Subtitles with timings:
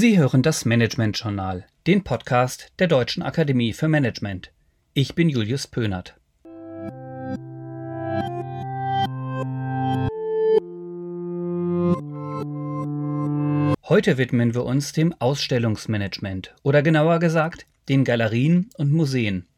[0.00, 4.52] Sie hören das Management Journal, den Podcast der Deutschen Akademie für Management.
[4.94, 6.14] Ich bin Julius Pönert.
[13.88, 19.48] Heute widmen wir uns dem Ausstellungsmanagement oder genauer gesagt den Galerien und Museen.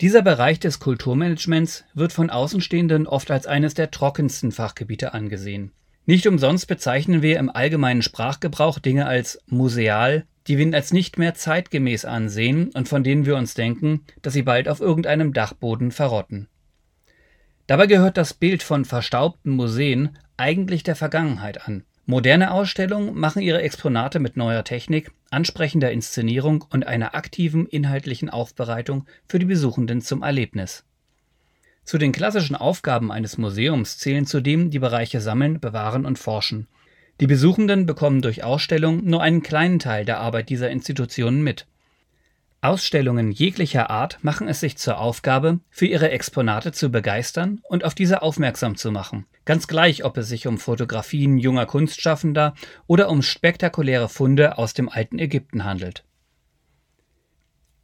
[0.00, 5.70] Dieser Bereich des Kulturmanagements wird von Außenstehenden oft als eines der trockensten Fachgebiete angesehen.
[6.08, 11.34] Nicht umsonst bezeichnen wir im allgemeinen Sprachgebrauch Dinge als museal, die wir als nicht mehr
[11.34, 16.48] zeitgemäß ansehen und von denen wir uns denken, dass sie bald auf irgendeinem Dachboden verrotten.
[17.66, 21.84] Dabei gehört das Bild von verstaubten Museen eigentlich der Vergangenheit an.
[22.06, 29.04] Moderne Ausstellungen machen ihre Exponate mit neuer Technik, ansprechender Inszenierung und einer aktiven inhaltlichen Aufbereitung
[29.28, 30.86] für die Besuchenden zum Erlebnis.
[31.88, 36.66] Zu den klassischen Aufgaben eines Museums zählen zudem die Bereiche Sammeln, Bewahren und Forschen.
[37.18, 41.66] Die Besuchenden bekommen durch Ausstellungen nur einen kleinen Teil der Arbeit dieser Institutionen mit.
[42.60, 47.94] Ausstellungen jeglicher Art machen es sich zur Aufgabe, für ihre Exponate zu begeistern und auf
[47.94, 52.52] diese aufmerksam zu machen, ganz gleich, ob es sich um Fotografien junger Kunstschaffender
[52.86, 56.04] oder um spektakuläre Funde aus dem alten Ägypten handelt.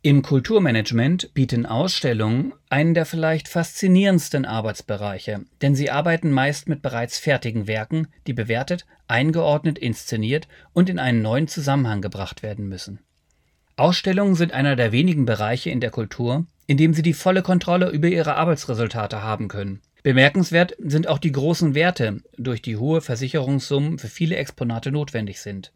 [0.07, 7.19] Im Kulturmanagement bieten Ausstellungen einen der vielleicht faszinierendsten Arbeitsbereiche, denn sie arbeiten meist mit bereits
[7.19, 12.99] fertigen Werken, die bewertet, eingeordnet, inszeniert und in einen neuen Zusammenhang gebracht werden müssen.
[13.77, 17.89] Ausstellungen sind einer der wenigen Bereiche in der Kultur, in dem sie die volle Kontrolle
[17.89, 19.81] über ihre Arbeitsresultate haben können.
[20.03, 25.73] Bemerkenswert sind auch die großen Werte, durch die hohe Versicherungssummen für viele Exponate notwendig sind.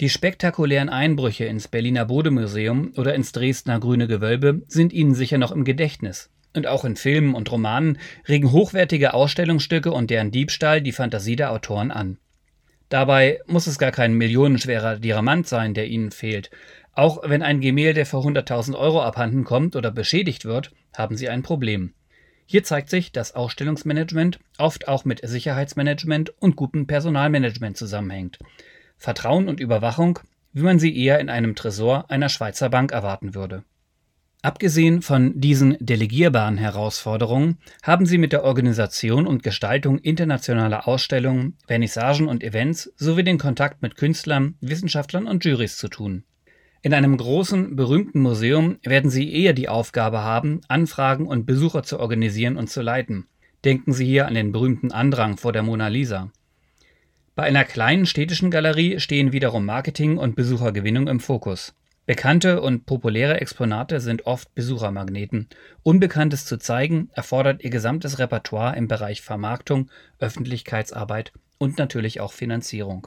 [0.00, 5.52] Die spektakulären Einbrüche ins Berliner Bodemuseum oder ins Dresdner Grüne Gewölbe sind Ihnen sicher noch
[5.52, 6.30] im Gedächtnis.
[6.54, 11.52] Und auch in Filmen und Romanen regen hochwertige Ausstellungsstücke und deren Diebstahl die Fantasie der
[11.52, 12.16] Autoren an.
[12.88, 16.50] Dabei muss es gar kein millionenschwerer Diamant sein, der ihnen fehlt.
[16.94, 21.42] Auch wenn ein Gemälde für 100.000 Euro abhanden kommt oder beschädigt wird, haben sie ein
[21.42, 21.92] Problem.
[22.46, 28.38] Hier zeigt sich, dass Ausstellungsmanagement oft auch mit Sicherheitsmanagement und gutem Personalmanagement zusammenhängt.
[29.00, 30.20] Vertrauen und Überwachung,
[30.52, 33.64] wie man sie eher in einem Tresor einer Schweizer Bank erwarten würde.
[34.42, 42.28] Abgesehen von diesen delegierbaren Herausforderungen haben sie mit der Organisation und Gestaltung internationaler Ausstellungen, Vernissagen
[42.28, 46.24] und Events sowie den Kontakt mit Künstlern, Wissenschaftlern und Jurys zu tun.
[46.82, 52.00] In einem großen, berühmten Museum werden Sie eher die Aufgabe haben, Anfragen und Besucher zu
[52.00, 53.26] organisieren und zu leiten.
[53.64, 56.30] Denken Sie hier an den berühmten Andrang vor der Mona Lisa.
[57.34, 61.74] Bei einer kleinen städtischen Galerie stehen wiederum Marketing und Besuchergewinnung im Fokus.
[62.06, 65.48] Bekannte und populäre Exponate sind oft Besuchermagneten.
[65.84, 73.06] Unbekanntes zu zeigen erfordert ihr gesamtes Repertoire im Bereich Vermarktung, Öffentlichkeitsarbeit und natürlich auch Finanzierung.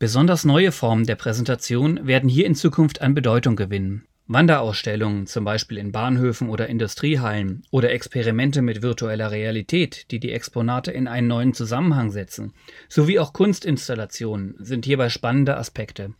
[0.00, 4.06] Besonders neue Formen der Präsentation werden hier in Zukunft an Bedeutung gewinnen.
[4.26, 10.90] Wanderausstellungen, zum Beispiel in Bahnhöfen oder Industriehallen, oder Experimente mit virtueller Realität, die die Exponate
[10.90, 12.54] in einen neuen Zusammenhang setzen,
[12.88, 16.14] sowie auch Kunstinstallationen sind hierbei spannende Aspekte.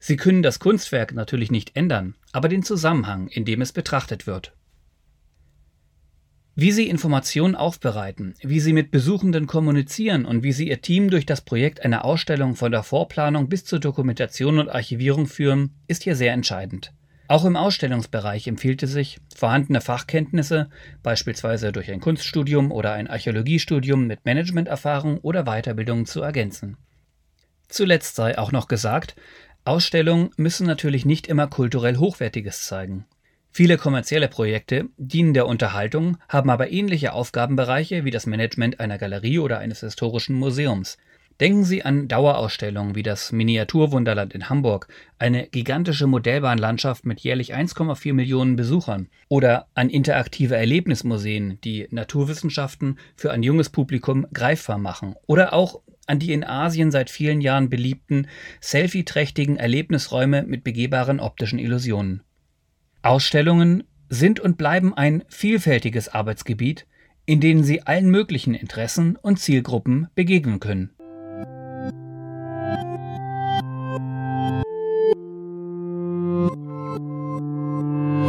[0.00, 4.52] Sie können das Kunstwerk natürlich nicht ändern, aber den Zusammenhang, in dem es betrachtet wird.
[6.56, 11.26] Wie Sie Informationen aufbereiten, wie Sie mit Besuchenden kommunizieren und wie Sie Ihr Team durch
[11.26, 16.16] das Projekt einer Ausstellung von der Vorplanung bis zur Dokumentation und Archivierung führen, ist hier
[16.16, 16.92] sehr entscheidend.
[17.28, 20.68] Auch im Ausstellungsbereich empfiehlt es sich, vorhandene Fachkenntnisse,
[21.02, 26.76] beispielsweise durch ein Kunststudium oder ein Archäologiestudium mit Managementerfahrung oder Weiterbildung zu ergänzen.
[27.68, 29.16] Zuletzt sei auch noch gesagt,
[29.64, 33.06] Ausstellungen müssen natürlich nicht immer kulturell Hochwertiges zeigen.
[33.50, 39.40] Viele kommerzielle Projekte dienen der Unterhaltung, haben aber ähnliche Aufgabenbereiche wie das Management einer Galerie
[39.40, 40.98] oder eines historischen Museums.
[41.38, 44.88] Denken Sie an Dauerausstellungen wie das Miniaturwunderland in Hamburg,
[45.18, 53.32] eine gigantische Modellbahnlandschaft mit jährlich 1,4 Millionen Besuchern, oder an interaktive Erlebnismuseen, die Naturwissenschaften für
[53.32, 58.28] ein junges Publikum greifbar machen, oder auch an die in Asien seit vielen Jahren beliebten,
[58.62, 62.22] selfie-trächtigen Erlebnisräume mit begehbaren optischen Illusionen.
[63.02, 66.86] Ausstellungen sind und bleiben ein vielfältiges Arbeitsgebiet,
[67.26, 70.95] in denen Sie allen möglichen Interessen und Zielgruppen begegnen können